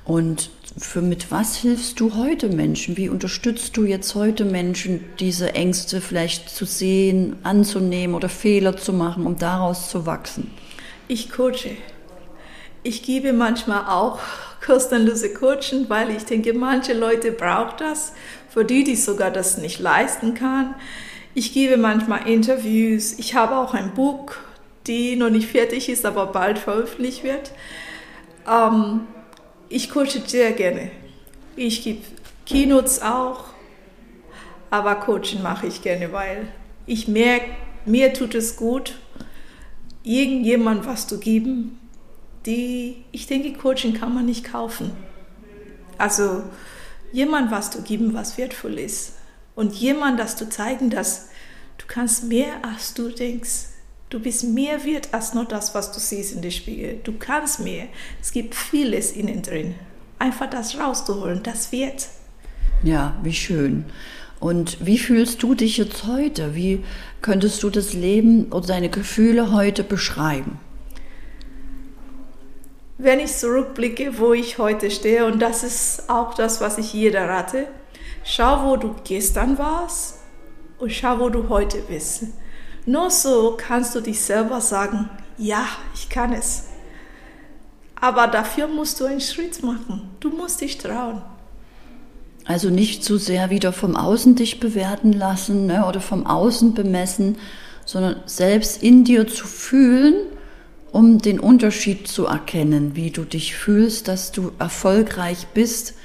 Und 0.05 0.49
für 0.77 1.01
mit 1.01 1.31
was 1.31 1.57
hilfst 1.57 1.99
du 1.99 2.15
heute 2.15 2.49
Menschen? 2.49 2.97
Wie 2.97 3.09
unterstützt 3.09 3.75
du 3.75 3.83
jetzt 3.83 4.15
heute 4.15 4.45
Menschen, 4.45 5.03
diese 5.19 5.53
Ängste 5.55 6.01
vielleicht 6.01 6.49
zu 6.49 6.65
sehen, 6.65 7.35
anzunehmen 7.43 8.15
oder 8.15 8.29
Fehler 8.29 8.77
zu 8.77 8.93
machen, 8.93 9.25
um 9.25 9.37
daraus 9.37 9.89
zu 9.89 10.05
wachsen? 10.05 10.51
Ich 11.07 11.29
coache. 11.29 11.75
Ich 12.83 13.03
gebe 13.03 13.33
manchmal 13.33 13.85
auch 13.87 14.19
kostenlose 14.65 15.33
Coaching, 15.33 15.89
weil 15.89 16.09
ich 16.11 16.23
denke, 16.23 16.53
manche 16.53 16.93
Leute 16.93 17.31
brauchen 17.31 17.75
das, 17.79 18.13
für 18.49 18.63
die, 18.63 18.83
die 18.83 18.95
sogar 18.95 19.31
das 19.31 19.57
nicht 19.57 19.79
leisten 19.79 20.35
kann. 20.35 20.75
Ich 21.33 21.53
gebe 21.53 21.77
manchmal 21.77 22.27
Interviews. 22.27 23.13
Ich 23.19 23.35
habe 23.35 23.57
auch 23.57 23.73
ein 23.73 23.93
Buch, 23.93 24.35
die 24.87 25.15
noch 25.15 25.29
nicht 25.29 25.49
fertig 25.49 25.89
ist, 25.89 26.05
aber 26.05 26.27
bald 26.27 26.59
veröffentlicht 26.59 27.23
wird. 27.23 27.51
Ähm, 28.47 29.01
ich 29.69 29.89
coache 29.89 30.21
sehr 30.25 30.51
gerne. 30.53 30.91
Ich 31.55 31.83
gebe 31.83 32.01
Keynotes 32.45 33.01
auch, 33.01 33.45
aber 34.69 34.95
Coaching 34.95 35.41
mache 35.41 35.67
ich 35.67 35.81
gerne, 35.81 36.11
weil 36.13 36.47
ich 36.85 37.07
merke, 37.07 37.47
mir 37.85 38.13
tut 38.13 38.35
es 38.35 38.55
gut, 38.55 38.95
irgendjemand 40.03 40.85
was 40.85 41.07
zu 41.07 41.19
geben, 41.19 41.79
die, 42.45 43.03
ich 43.11 43.27
denke, 43.27 43.53
Coaching 43.53 43.93
kann 43.93 44.13
man 44.13 44.25
nicht 44.25 44.45
kaufen. 44.45 44.91
Also 45.97 46.43
jemand 47.11 47.51
was 47.51 47.71
zu 47.71 47.81
geben, 47.81 48.13
was 48.13 48.37
wertvoll 48.37 48.79
ist. 48.79 49.13
Und 49.55 49.73
jemand 49.73 50.19
das 50.19 50.37
zu 50.37 50.49
zeigen, 50.49 50.89
dass 50.89 51.29
du 51.77 51.85
kannst 51.87 52.25
mehr, 52.25 52.63
als 52.63 52.93
du 52.93 53.09
denkst. 53.09 53.69
Du 54.09 54.21
bist 54.21 54.45
mehr 54.45 54.85
wert 54.85 55.09
als 55.11 55.33
nur 55.33 55.43
das, 55.43 55.75
was 55.75 55.91
du 55.91 55.99
siehst 55.99 56.33
in 56.33 56.41
der 56.41 56.51
Spiegel. 56.51 57.01
Du 57.03 57.13
kannst 57.17 57.59
mehr. 57.59 57.87
Es 58.21 58.31
gibt 58.31 58.55
vieles 58.55 59.11
innen 59.11 59.41
drin. 59.41 59.75
Einfach 60.17 60.49
das 60.49 60.79
rauszuholen, 60.79 61.43
das 61.43 61.73
wird. 61.73 62.07
Ja, 62.83 63.17
wie 63.21 63.33
schön. 63.33 63.83
Und 64.39 64.77
wie 64.85 64.97
fühlst 64.97 65.43
du 65.43 65.55
dich 65.55 65.77
jetzt 65.77 66.05
heute? 66.05 66.55
Wie 66.55 66.85
könntest 67.21 67.61
du 67.63 67.69
das 67.69 67.93
Leben 67.93 68.45
oder 68.53 68.67
deine 68.67 68.89
Gefühle 68.89 69.51
heute 69.51 69.83
beschreiben? 69.83 70.57
Wenn 72.97 73.19
ich 73.19 73.33
zurückblicke, 73.33 74.19
wo 74.19 74.31
ich 74.31 74.57
heute 74.57 74.89
stehe, 74.89 75.25
und 75.25 75.39
das 75.39 75.63
ist 75.63 76.09
auch 76.09 76.33
das, 76.33 76.61
was 76.61 76.77
ich 76.77 76.93
jeder 76.93 77.27
rate, 77.27 77.67
schau, 78.23 78.69
wo 78.69 78.77
du 78.77 78.95
gestern 79.03 79.57
warst 79.57 80.19
und 80.79 80.93
schau, 80.93 81.19
wo 81.19 81.29
du 81.29 81.49
heute 81.49 81.79
bist. 81.79 82.23
Nur 82.87 83.11
so 83.11 83.57
kannst 83.57 83.95
du 83.95 83.99
dich 83.99 84.21
selber 84.21 84.61
sagen, 84.61 85.09
ja, 85.37 85.65
ich 85.93 86.07
kann 86.07 86.31
es. 86.31 86.67
Aber 87.99 88.27
dafür 88.27 88.69
musst 88.69 89.01
du 89.01 89.05
einen 89.05 89.19
Schritt 89.19 89.61
machen. 89.61 90.09
Du 90.21 90.29
musst 90.29 90.61
dich 90.61 90.77
trauen. 90.77 91.21
Also 92.45 92.69
nicht 92.69 93.03
zu 93.03 93.17
sehr 93.17 93.49
wieder 93.49 93.73
vom 93.73 93.97
Außen 93.97 94.35
dich 94.35 94.61
bewerten 94.61 95.11
lassen 95.11 95.65
ne, 95.65 95.85
oder 95.85 95.99
vom 95.99 96.25
Außen 96.25 96.75
bemessen, 96.75 97.37
sondern 97.83 98.21
selbst 98.25 98.81
in 98.81 99.03
dir 99.03 99.27
zu 99.27 99.47
fühlen, 99.47 100.15
um 100.93 101.17
den 101.17 101.41
Unterschied 101.41 102.07
zu 102.07 102.25
erkennen, 102.25 102.95
wie 102.95 103.11
du 103.11 103.25
dich 103.25 103.53
fühlst, 103.53 104.07
dass 104.07 104.31
du 104.31 104.53
erfolgreich 104.59 105.47
bist, 105.53 105.95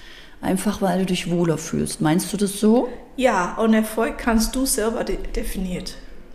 einfach 0.40 0.82
weil 0.82 0.98
du 0.98 1.06
dich 1.06 1.30
wohler 1.30 1.58
fühlst. 1.58 2.00
Meinst 2.00 2.32
du 2.32 2.36
das 2.36 2.58
so? 2.58 2.88
Ja, 3.16 3.54
und 3.58 3.72
Erfolg 3.72 4.18
kannst 4.18 4.56
du 4.56 4.66
selber 4.66 5.04
de 5.04 5.16
definieren. 5.16 5.84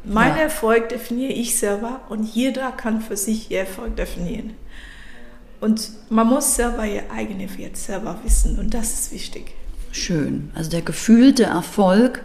Mein 0.10 0.36
ja. 0.36 0.44
Erfolg 0.44 0.90
definiere 0.90 1.34
ich 1.34 1.58
selber 1.58 2.02
und 2.10 2.24
jeder 2.24 2.72
kann 2.72 3.02
für 3.02 3.18
sich 3.18 3.52
ihr 3.52 3.60
Erfolg 3.60 3.96
definieren. 3.96 4.56
Und 5.60 5.90
man 6.10 6.28
muss 6.28 6.56
selber 6.56 6.86
ihr 6.86 7.04
eigenes 7.12 7.58
Wert 7.58 7.78
selber 7.78 8.20
wissen 8.24 8.60
und 8.60 8.74
das 8.74 8.94
ist 8.94 9.12
wichtig. 9.12 9.54
Schön. 9.92 10.52
Also 10.56 10.70
der 10.70 10.82
gefühlte 10.82 11.44
Erfolg, 11.44 12.24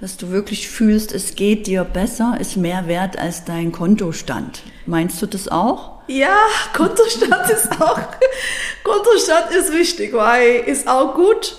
dass 0.00 0.16
du 0.16 0.30
wirklich 0.30 0.68
fühlst, 0.68 1.12
es 1.12 1.36
geht 1.36 1.68
dir 1.68 1.84
besser, 1.84 2.36
ist 2.40 2.56
mehr 2.56 2.88
wert 2.88 3.16
als 3.16 3.44
dein 3.44 3.70
Kontostand. 3.70 4.62
Meinst 4.86 5.22
du 5.22 5.26
das 5.26 5.46
auch? 5.48 6.02
Ja, 6.08 6.36
Kontostand 6.72 7.50
ist 7.50 7.80
auch, 7.80 8.00
Kontostand 8.82 9.52
ist 9.52 9.72
wichtig, 9.72 10.12
weil 10.12 10.64
ist 10.66 10.88
auch 10.88 11.14
gut 11.14 11.56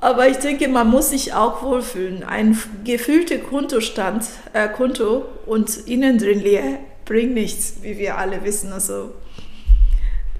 aber 0.00 0.28
ich 0.28 0.38
denke, 0.38 0.68
man 0.68 0.88
muss 0.88 1.10
sich 1.10 1.34
auch 1.34 1.62
wohlfühlen. 1.62 2.24
Ein 2.24 2.58
gefühlter 2.84 3.38
Kontostand, 3.38 4.24
äh, 4.52 4.68
Konto 4.68 5.24
und 5.46 5.76
innen 5.86 6.18
drin 6.18 6.40
leer 6.40 6.78
bringt 7.04 7.34
nichts, 7.34 7.76
wie 7.82 7.98
wir 7.98 8.16
alle 8.16 8.44
wissen. 8.44 8.72
Also 8.72 9.10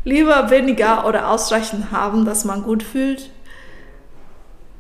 lieber 0.04 0.50
weniger 0.50 1.06
oder 1.06 1.30
ausreichend 1.30 1.90
haben, 1.90 2.24
dass 2.24 2.44
man 2.44 2.62
gut 2.62 2.82
fühlt, 2.82 3.30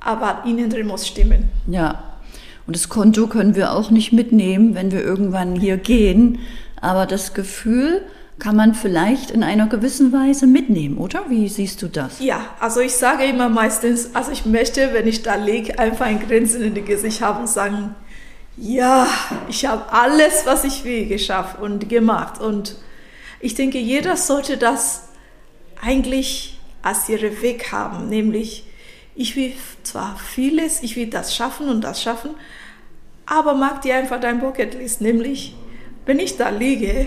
aber 0.00 0.44
innen 0.46 0.70
drin 0.70 0.86
muss 0.86 1.06
stimmen. 1.06 1.50
Ja, 1.66 2.10
und 2.66 2.76
das 2.76 2.88
Konto 2.88 3.26
können 3.26 3.56
wir 3.56 3.72
auch 3.72 3.90
nicht 3.90 4.12
mitnehmen, 4.12 4.74
wenn 4.74 4.92
wir 4.92 5.02
irgendwann 5.02 5.56
hier 5.56 5.76
gehen. 5.76 6.38
Aber 6.80 7.04
das 7.04 7.34
Gefühl, 7.34 8.02
kann 8.40 8.56
man 8.56 8.74
vielleicht 8.74 9.30
in 9.30 9.44
einer 9.44 9.68
gewissen 9.68 10.12
Weise 10.12 10.46
mitnehmen, 10.46 10.98
oder? 10.98 11.24
Wie 11.28 11.48
siehst 11.48 11.80
du 11.82 11.88
das? 11.88 12.18
Ja, 12.18 12.40
also 12.58 12.80
ich 12.80 12.94
sage 12.94 13.24
immer 13.24 13.48
meistens, 13.48 14.14
also 14.14 14.32
ich 14.32 14.44
möchte, 14.46 14.92
wenn 14.92 15.06
ich 15.06 15.22
da 15.22 15.36
liege, 15.36 15.78
einfach 15.78 16.06
ein 16.06 16.18
Grinsen 16.18 16.62
in 16.62 16.74
die 16.74 16.82
Gesicht 16.82 17.20
haben 17.20 17.40
und 17.40 17.48
sagen, 17.48 17.94
ja, 18.56 19.06
ich 19.48 19.66
habe 19.66 19.92
alles, 19.92 20.46
was 20.46 20.64
ich 20.64 20.84
will, 20.84 21.06
geschafft 21.06 21.60
und 21.60 21.88
gemacht. 21.88 22.40
Und 22.40 22.76
ich 23.40 23.54
denke, 23.54 23.78
jeder 23.78 24.16
sollte 24.16 24.56
das 24.56 25.08
eigentlich 25.80 26.58
als 26.82 27.08
ihren 27.08 27.40
Weg 27.42 27.72
haben, 27.72 28.08
nämlich 28.08 28.64
ich 29.14 29.36
will 29.36 29.52
zwar 29.82 30.16
vieles, 30.16 30.82
ich 30.82 30.96
will 30.96 31.06
das 31.06 31.36
schaffen 31.36 31.68
und 31.68 31.82
das 31.82 32.02
schaffen, 32.02 32.30
aber 33.26 33.54
mag 33.54 33.82
dir 33.82 33.96
einfach 33.96 34.20
dein 34.20 34.40
Bucketlist, 34.40 35.00
nämlich 35.00 35.54
wenn 36.06 36.18
ich 36.18 36.36
da 36.36 36.48
liege 36.48 37.06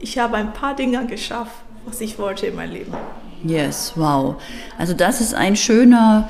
ich 0.00 0.18
habe 0.18 0.36
ein 0.36 0.52
paar 0.52 0.74
Dinge 0.74 1.06
geschafft, 1.06 1.52
was 1.84 2.00
ich 2.00 2.18
wollte 2.18 2.46
in 2.46 2.56
meinem 2.56 2.72
Leben. 2.72 2.92
Yes, 3.44 3.92
wow. 3.96 4.36
Also 4.78 4.92
das 4.92 5.20
ist 5.20 5.34
ein 5.34 5.56
schöner 5.56 6.28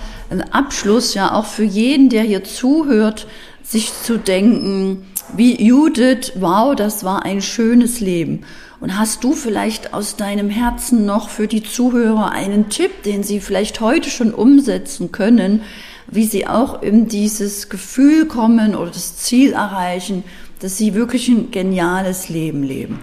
Abschluss, 0.53 1.15
ja, 1.15 1.35
auch 1.35 1.47
für 1.47 1.65
jeden, 1.65 2.09
der 2.09 2.23
hier 2.23 2.45
zuhört, 2.45 3.27
sich 3.63 3.93
zu 4.03 4.19
denken, 4.19 5.07
wie 5.35 5.61
Judith, 5.63 6.33
wow, 6.37 6.75
das 6.75 7.05
war 7.05 7.25
ein 7.25 7.43
schönes 7.43 8.01
Leben. 8.01 8.45
Und 8.81 8.99
hast 8.99 9.25
du 9.25 9.33
vielleicht 9.33 9.93
aus 9.93 10.17
deinem 10.17 10.51
Herzen 10.51 11.05
noch 11.05 11.29
für 11.29 11.47
die 11.47 11.63
Zuhörer 11.63 12.31
einen 12.31 12.69
Tipp, 12.69 13.03
den 13.03 13.23
sie 13.23 13.41
vielleicht 13.41 13.81
heute 13.81 14.09
schon 14.09 14.33
umsetzen 14.33 15.13
können, 15.13 15.63
wie 16.07 16.25
sie 16.25 16.47
auch 16.47 16.83
in 16.83 17.07
dieses 17.07 17.69
Gefühl 17.69 18.27
kommen 18.27 18.75
oder 18.75 18.91
das 18.91 19.17
Ziel 19.17 19.53
erreichen, 19.53 20.25
dass 20.61 20.79
sie 20.79 20.95
wirklich 20.95 21.29
ein 21.29 21.51
geniales 21.51 22.29
Leben 22.29 22.63
leben? 22.63 23.01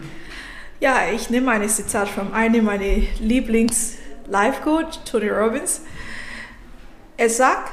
Ja, 0.79 1.09
ich 1.11 1.31
nehme 1.31 1.51
ein 1.51 1.67
Zitat 1.67 2.07
von 2.07 2.33
einem 2.33 2.65
meiner 2.65 3.01
Lieblings-Life-Coach, 3.19 4.99
Tony 5.05 5.29
Robbins. 5.29 5.81
Er 7.17 7.31
sagt, 7.31 7.71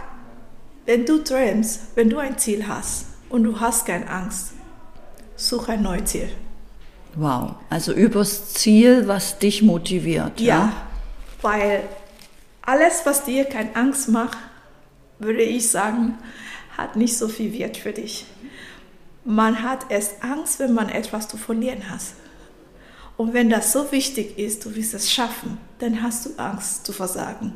wenn 0.87 1.05
du 1.05 1.19
träumst, 1.19 1.97
wenn 1.97 2.09
du 2.09 2.19
ein 2.19 2.39
Ziel 2.39 2.67
hast 2.67 3.07
und 3.29 3.45
du 3.45 3.61
hast 3.61 3.85
keine 3.85 4.09
Angst, 4.09 4.53
such 5.37 5.69
ein 5.69 5.83
neues 5.83 6.07
Ziel. 6.07 6.31
Wow, 7.17 7.57
also 7.69 7.93
übers 7.93 8.55
Ziel, 8.55 9.07
was 9.07 9.39
dich 9.39 9.63
motiviert. 9.63 10.41
Ja, 10.41 10.57
ja? 10.57 10.73
weil 11.43 11.83
alles, 12.63 13.03
was 13.05 13.25
dir 13.25 13.45
keine 13.45 13.77
Angst 13.77 14.09
macht, 14.09 14.39
würde 15.19 15.43
ich 15.43 15.71
sagen, 15.71 16.17
hat 16.77 16.97
nicht 16.97 17.17
so 17.19 17.29
viel 17.29 17.53
Wert 17.53 17.77
für 17.77 17.93
dich. 17.93 18.25
Man 19.25 19.63
hat 19.63 19.91
erst 19.91 20.25
Angst, 20.25 20.59
wenn 20.59 20.73
man 20.73 20.89
etwas 20.89 21.29
zu 21.29 21.37
verlieren 21.37 21.91
hat. 21.91 22.01
Und 23.17 23.33
wenn 23.33 23.49
das 23.49 23.73
so 23.73 23.93
wichtig 23.93 24.39
ist, 24.39 24.65
du 24.65 24.75
willst 24.75 24.95
es 24.95 25.13
schaffen, 25.13 25.59
dann 25.79 26.03
hast 26.03 26.27
du 26.27 26.31
Angst 26.37 26.85
zu 26.85 26.93
versagen. 26.93 27.53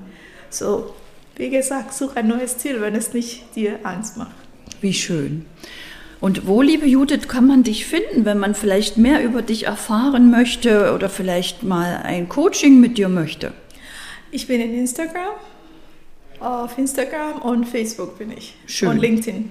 So, 0.51 0.95
wie 1.37 1.51
gesagt, 1.51 1.93
such 1.95 2.17
ein 2.17 2.29
neues 2.29 2.59
Ziel, 2.59 2.81
wenn 2.81 2.95
es 2.95 3.13
nicht 3.13 3.55
dir 3.57 3.81
Angst 3.83 4.17
macht. 4.17 4.35
Wie 4.81 4.95
schön. 4.95 5.47
Und 6.21 6.47
wo, 6.47 6.63
liebe 6.63 6.87
Judith, 6.87 7.29
kann 7.29 7.47
man 7.47 7.63
dich 7.63 7.87
finden, 7.87 8.25
wenn 8.25 8.39
man 8.39 8.55
vielleicht 8.55 8.97
mehr 8.97 9.23
über 9.23 9.43
dich 9.43 9.67
erfahren 9.67 10.31
möchte 10.31 10.93
oder 10.93 11.09
vielleicht 11.09 11.63
mal 11.63 12.01
ein 12.03 12.29
Coaching 12.29 12.81
mit 12.81 12.99
dir 12.99 13.09
möchte? 13.09 13.53
Ich 14.31 14.49
bin 14.49 14.61
in 14.61 14.75
Instagram, 14.75 15.35
auf 16.41 16.77
Instagram 16.77 17.41
und 17.43 17.67
Facebook 17.67 18.19
bin 18.19 18.33
ich. 18.37 18.55
Schön. 18.67 18.89
Und 18.91 18.99
LinkedIn. 18.99 19.51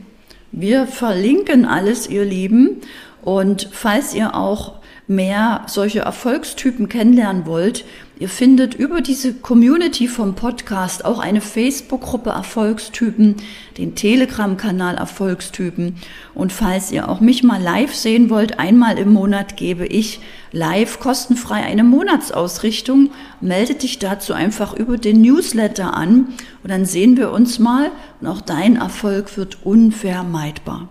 Wir 0.51 0.87
verlinken 0.87 1.65
alles, 1.65 2.07
ihr 2.07 2.25
Lieben. 2.25 2.81
Und 3.21 3.69
falls 3.71 4.13
ihr 4.13 4.35
auch 4.35 4.76
mehr 5.07 5.63
solche 5.67 5.99
Erfolgstypen 5.99 6.89
kennenlernen 6.89 7.45
wollt, 7.45 7.85
ihr 8.19 8.27
findet 8.27 8.73
über 8.73 8.99
diese 8.99 9.33
Community 9.33 10.07
vom 10.07 10.35
Podcast 10.35 11.05
auch 11.05 11.19
eine 11.19 11.39
Facebook-Gruppe 11.39 12.31
Erfolgstypen, 12.31 13.35
den 13.77 13.95
Telegram-Kanal 13.95 14.95
Erfolgstypen. 14.95 15.95
Und 16.33 16.51
falls 16.51 16.91
ihr 16.91 17.07
auch 17.07 17.21
mich 17.21 17.43
mal 17.43 17.61
live 17.61 17.95
sehen 17.95 18.29
wollt, 18.29 18.59
einmal 18.59 18.97
im 18.97 19.13
Monat 19.13 19.55
gebe 19.55 19.85
ich 19.85 20.19
live 20.51 20.99
kostenfrei 20.99 21.63
eine 21.63 21.85
Monatsausrichtung. 21.85 23.11
Melde 23.39 23.75
dich 23.75 23.99
dazu 23.99 24.33
einfach 24.33 24.73
über 24.73 24.97
den 24.97 25.21
Newsletter 25.21 25.95
an 25.95 26.33
und 26.63 26.69
dann 26.69 26.85
sehen 26.85 27.15
wir 27.15 27.31
uns 27.31 27.59
mal 27.59 27.91
und 28.19 28.27
auch 28.27 28.41
dein 28.41 28.75
Erfolg 28.75 29.37
wird 29.37 29.59
unvermeidbar. 29.63 30.89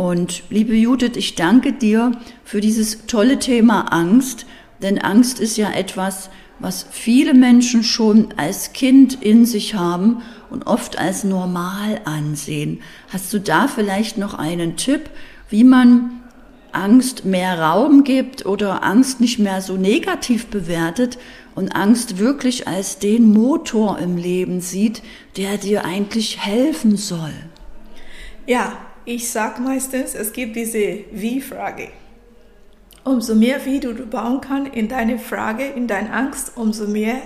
Und 0.00 0.44
liebe 0.48 0.74
Judith, 0.74 1.16
ich 1.16 1.34
danke 1.34 1.74
dir 1.74 2.12
für 2.42 2.62
dieses 2.62 3.04
tolle 3.06 3.38
Thema 3.38 3.92
Angst, 3.92 4.46
denn 4.80 4.98
Angst 4.98 5.38
ist 5.38 5.58
ja 5.58 5.70
etwas, 5.72 6.30
was 6.58 6.86
viele 6.90 7.34
Menschen 7.34 7.82
schon 7.82 8.28
als 8.38 8.72
Kind 8.72 9.22
in 9.22 9.44
sich 9.44 9.74
haben 9.74 10.22
und 10.48 10.66
oft 10.66 10.98
als 10.98 11.22
normal 11.22 12.00
ansehen. 12.06 12.80
Hast 13.12 13.30
du 13.34 13.40
da 13.40 13.68
vielleicht 13.68 14.16
noch 14.16 14.32
einen 14.32 14.76
Tipp, 14.76 15.10
wie 15.50 15.64
man 15.64 16.22
Angst 16.72 17.26
mehr 17.26 17.60
Raum 17.60 18.02
gibt 18.02 18.46
oder 18.46 18.82
Angst 18.82 19.20
nicht 19.20 19.38
mehr 19.38 19.60
so 19.60 19.76
negativ 19.76 20.46
bewertet 20.46 21.18
und 21.54 21.76
Angst 21.76 22.16
wirklich 22.16 22.66
als 22.66 23.00
den 23.00 23.30
Motor 23.30 23.98
im 23.98 24.16
Leben 24.16 24.62
sieht, 24.62 25.02
der 25.36 25.58
dir 25.58 25.84
eigentlich 25.84 26.38
helfen 26.42 26.96
soll? 26.96 27.34
Ja, 28.46 28.78
ich 29.10 29.28
sage 29.28 29.60
meistens, 29.60 30.14
es 30.14 30.32
gibt 30.32 30.54
diese 30.54 31.00
Wie-Frage. 31.10 31.88
Umso 33.02 33.34
mehr 33.34 33.64
wie 33.64 33.80
du 33.80 33.92
bauen 34.06 34.40
kannst 34.40 34.72
in 34.72 34.88
deine 34.88 35.18
Frage, 35.18 35.64
in 35.64 35.88
deine 35.88 36.12
Angst, 36.12 36.52
umso 36.54 36.86
mehr 36.86 37.16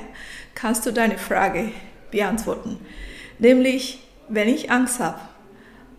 kannst 0.55 0.87
du 0.87 0.93
deine 0.93 1.19
Frage 1.19 1.73
beantworten. 2.11 2.79
Nämlich, 3.39 4.01
wenn 4.31 4.49
ich 4.49 4.71
Angst 4.71 4.99
habe 4.99 5.21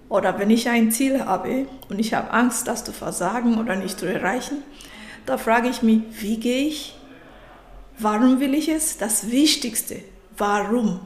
oder 0.10 0.40
wenn 0.40 0.50
ich 0.50 0.68
ein 0.70 0.92
Ziel 0.92 1.24
habe 1.24 1.68
und 1.90 2.00
ich 2.00 2.16
habe 2.16 2.32
Angst, 2.32 2.68
das 2.68 2.84
zu 2.84 2.92
versagen 2.92 3.60
oder 3.60 3.76
nicht 3.76 4.00
zu 4.00 4.08
erreichen, 4.08 4.64
da 5.28 5.38
frage 5.38 5.70
ich 5.70 5.84
mich, 5.84 6.02
wie 6.20 6.38
gehe 6.38 6.68
ich? 6.68 6.98
Warum 8.00 8.40
will 8.40 8.56
ich 8.56 8.70
es? 8.70 8.98
Das 8.98 9.30
Wichtigste, 9.30 10.02
warum? 10.36 11.02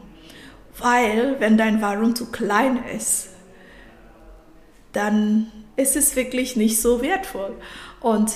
Weil, 0.78 1.36
wenn 1.40 1.58
dein 1.58 1.82
Warum 1.82 2.16
zu 2.16 2.32
klein 2.32 2.80
ist, 2.96 3.30
dann 4.94 5.52
ist 5.76 5.96
es 5.96 6.16
wirklich 6.16 6.56
nicht 6.56 6.82
so 6.82 7.02
wertvoll. 7.02 7.56
Und 8.00 8.32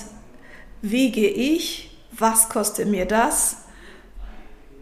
wie 0.82 1.10
gehe 1.10 1.30
ich? 1.30 1.90
Was 2.12 2.48
kostet 2.48 2.88
mir 2.88 3.06
das? 3.06 3.64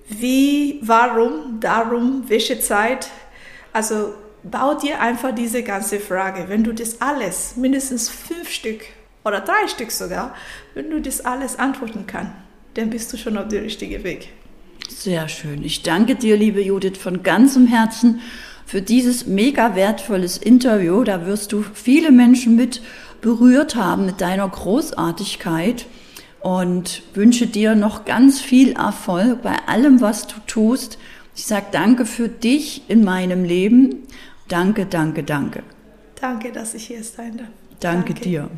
Wie, 0.08 0.78
warum, 0.82 1.60
darum, 1.60 2.24
welche 2.28 2.60
Zeit? 2.60 3.08
Also 3.72 4.14
bau 4.42 4.74
dir 4.74 5.00
einfach 5.00 5.34
diese 5.34 5.62
ganze 5.62 6.00
Frage. 6.00 6.48
Wenn 6.48 6.64
du 6.64 6.72
das 6.72 7.00
alles, 7.00 7.56
mindestens 7.56 8.08
fünf 8.08 8.50
Stück 8.50 8.82
oder 9.24 9.40
drei 9.40 9.68
Stück 9.68 9.90
sogar, 9.90 10.34
wenn 10.74 10.90
du 10.90 11.00
das 11.00 11.24
alles 11.24 11.58
antworten 11.58 12.04
kannst, 12.06 12.32
dann 12.74 12.90
bist 12.90 13.12
du 13.12 13.16
schon 13.16 13.38
auf 13.38 13.48
dem 13.48 13.62
richtigen 13.62 14.02
Weg. 14.04 14.30
Sehr 14.88 15.28
schön. 15.28 15.62
Ich 15.62 15.82
danke 15.82 16.16
dir, 16.16 16.36
liebe 16.36 16.60
Judith, 16.60 16.98
von 16.98 17.22
ganzem 17.22 17.66
Herzen 17.66 18.20
für 18.66 18.82
dieses 18.82 19.26
mega 19.26 19.74
wertvolles 19.74 20.38
Interview. 20.38 21.04
Da 21.04 21.26
wirst 21.26 21.52
du 21.52 21.62
viele 21.74 22.10
Menschen 22.10 22.56
mit 22.56 22.82
berührt 23.22 23.76
haben 23.76 24.04
mit 24.04 24.20
deiner 24.20 24.48
Großartigkeit 24.48 25.86
und 26.40 27.02
wünsche 27.14 27.46
dir 27.46 27.74
noch 27.74 28.04
ganz 28.04 28.40
viel 28.40 28.72
Erfolg 28.72 29.42
bei 29.42 29.56
allem, 29.66 30.00
was 30.00 30.26
du 30.26 30.34
tust. 30.46 30.98
Ich 31.34 31.46
sage 31.46 31.66
danke 31.70 32.04
für 32.04 32.28
dich 32.28 32.82
in 32.88 33.04
meinem 33.04 33.44
Leben. 33.44 34.06
Danke, 34.48 34.84
danke, 34.84 35.22
danke. 35.22 35.62
Danke, 36.20 36.52
dass 36.52 36.74
ich 36.74 36.88
hier 36.88 37.02
sein 37.02 37.38
darf. 37.38 37.48
Danke, 37.80 38.12
danke. 38.12 38.28
dir. 38.28 38.50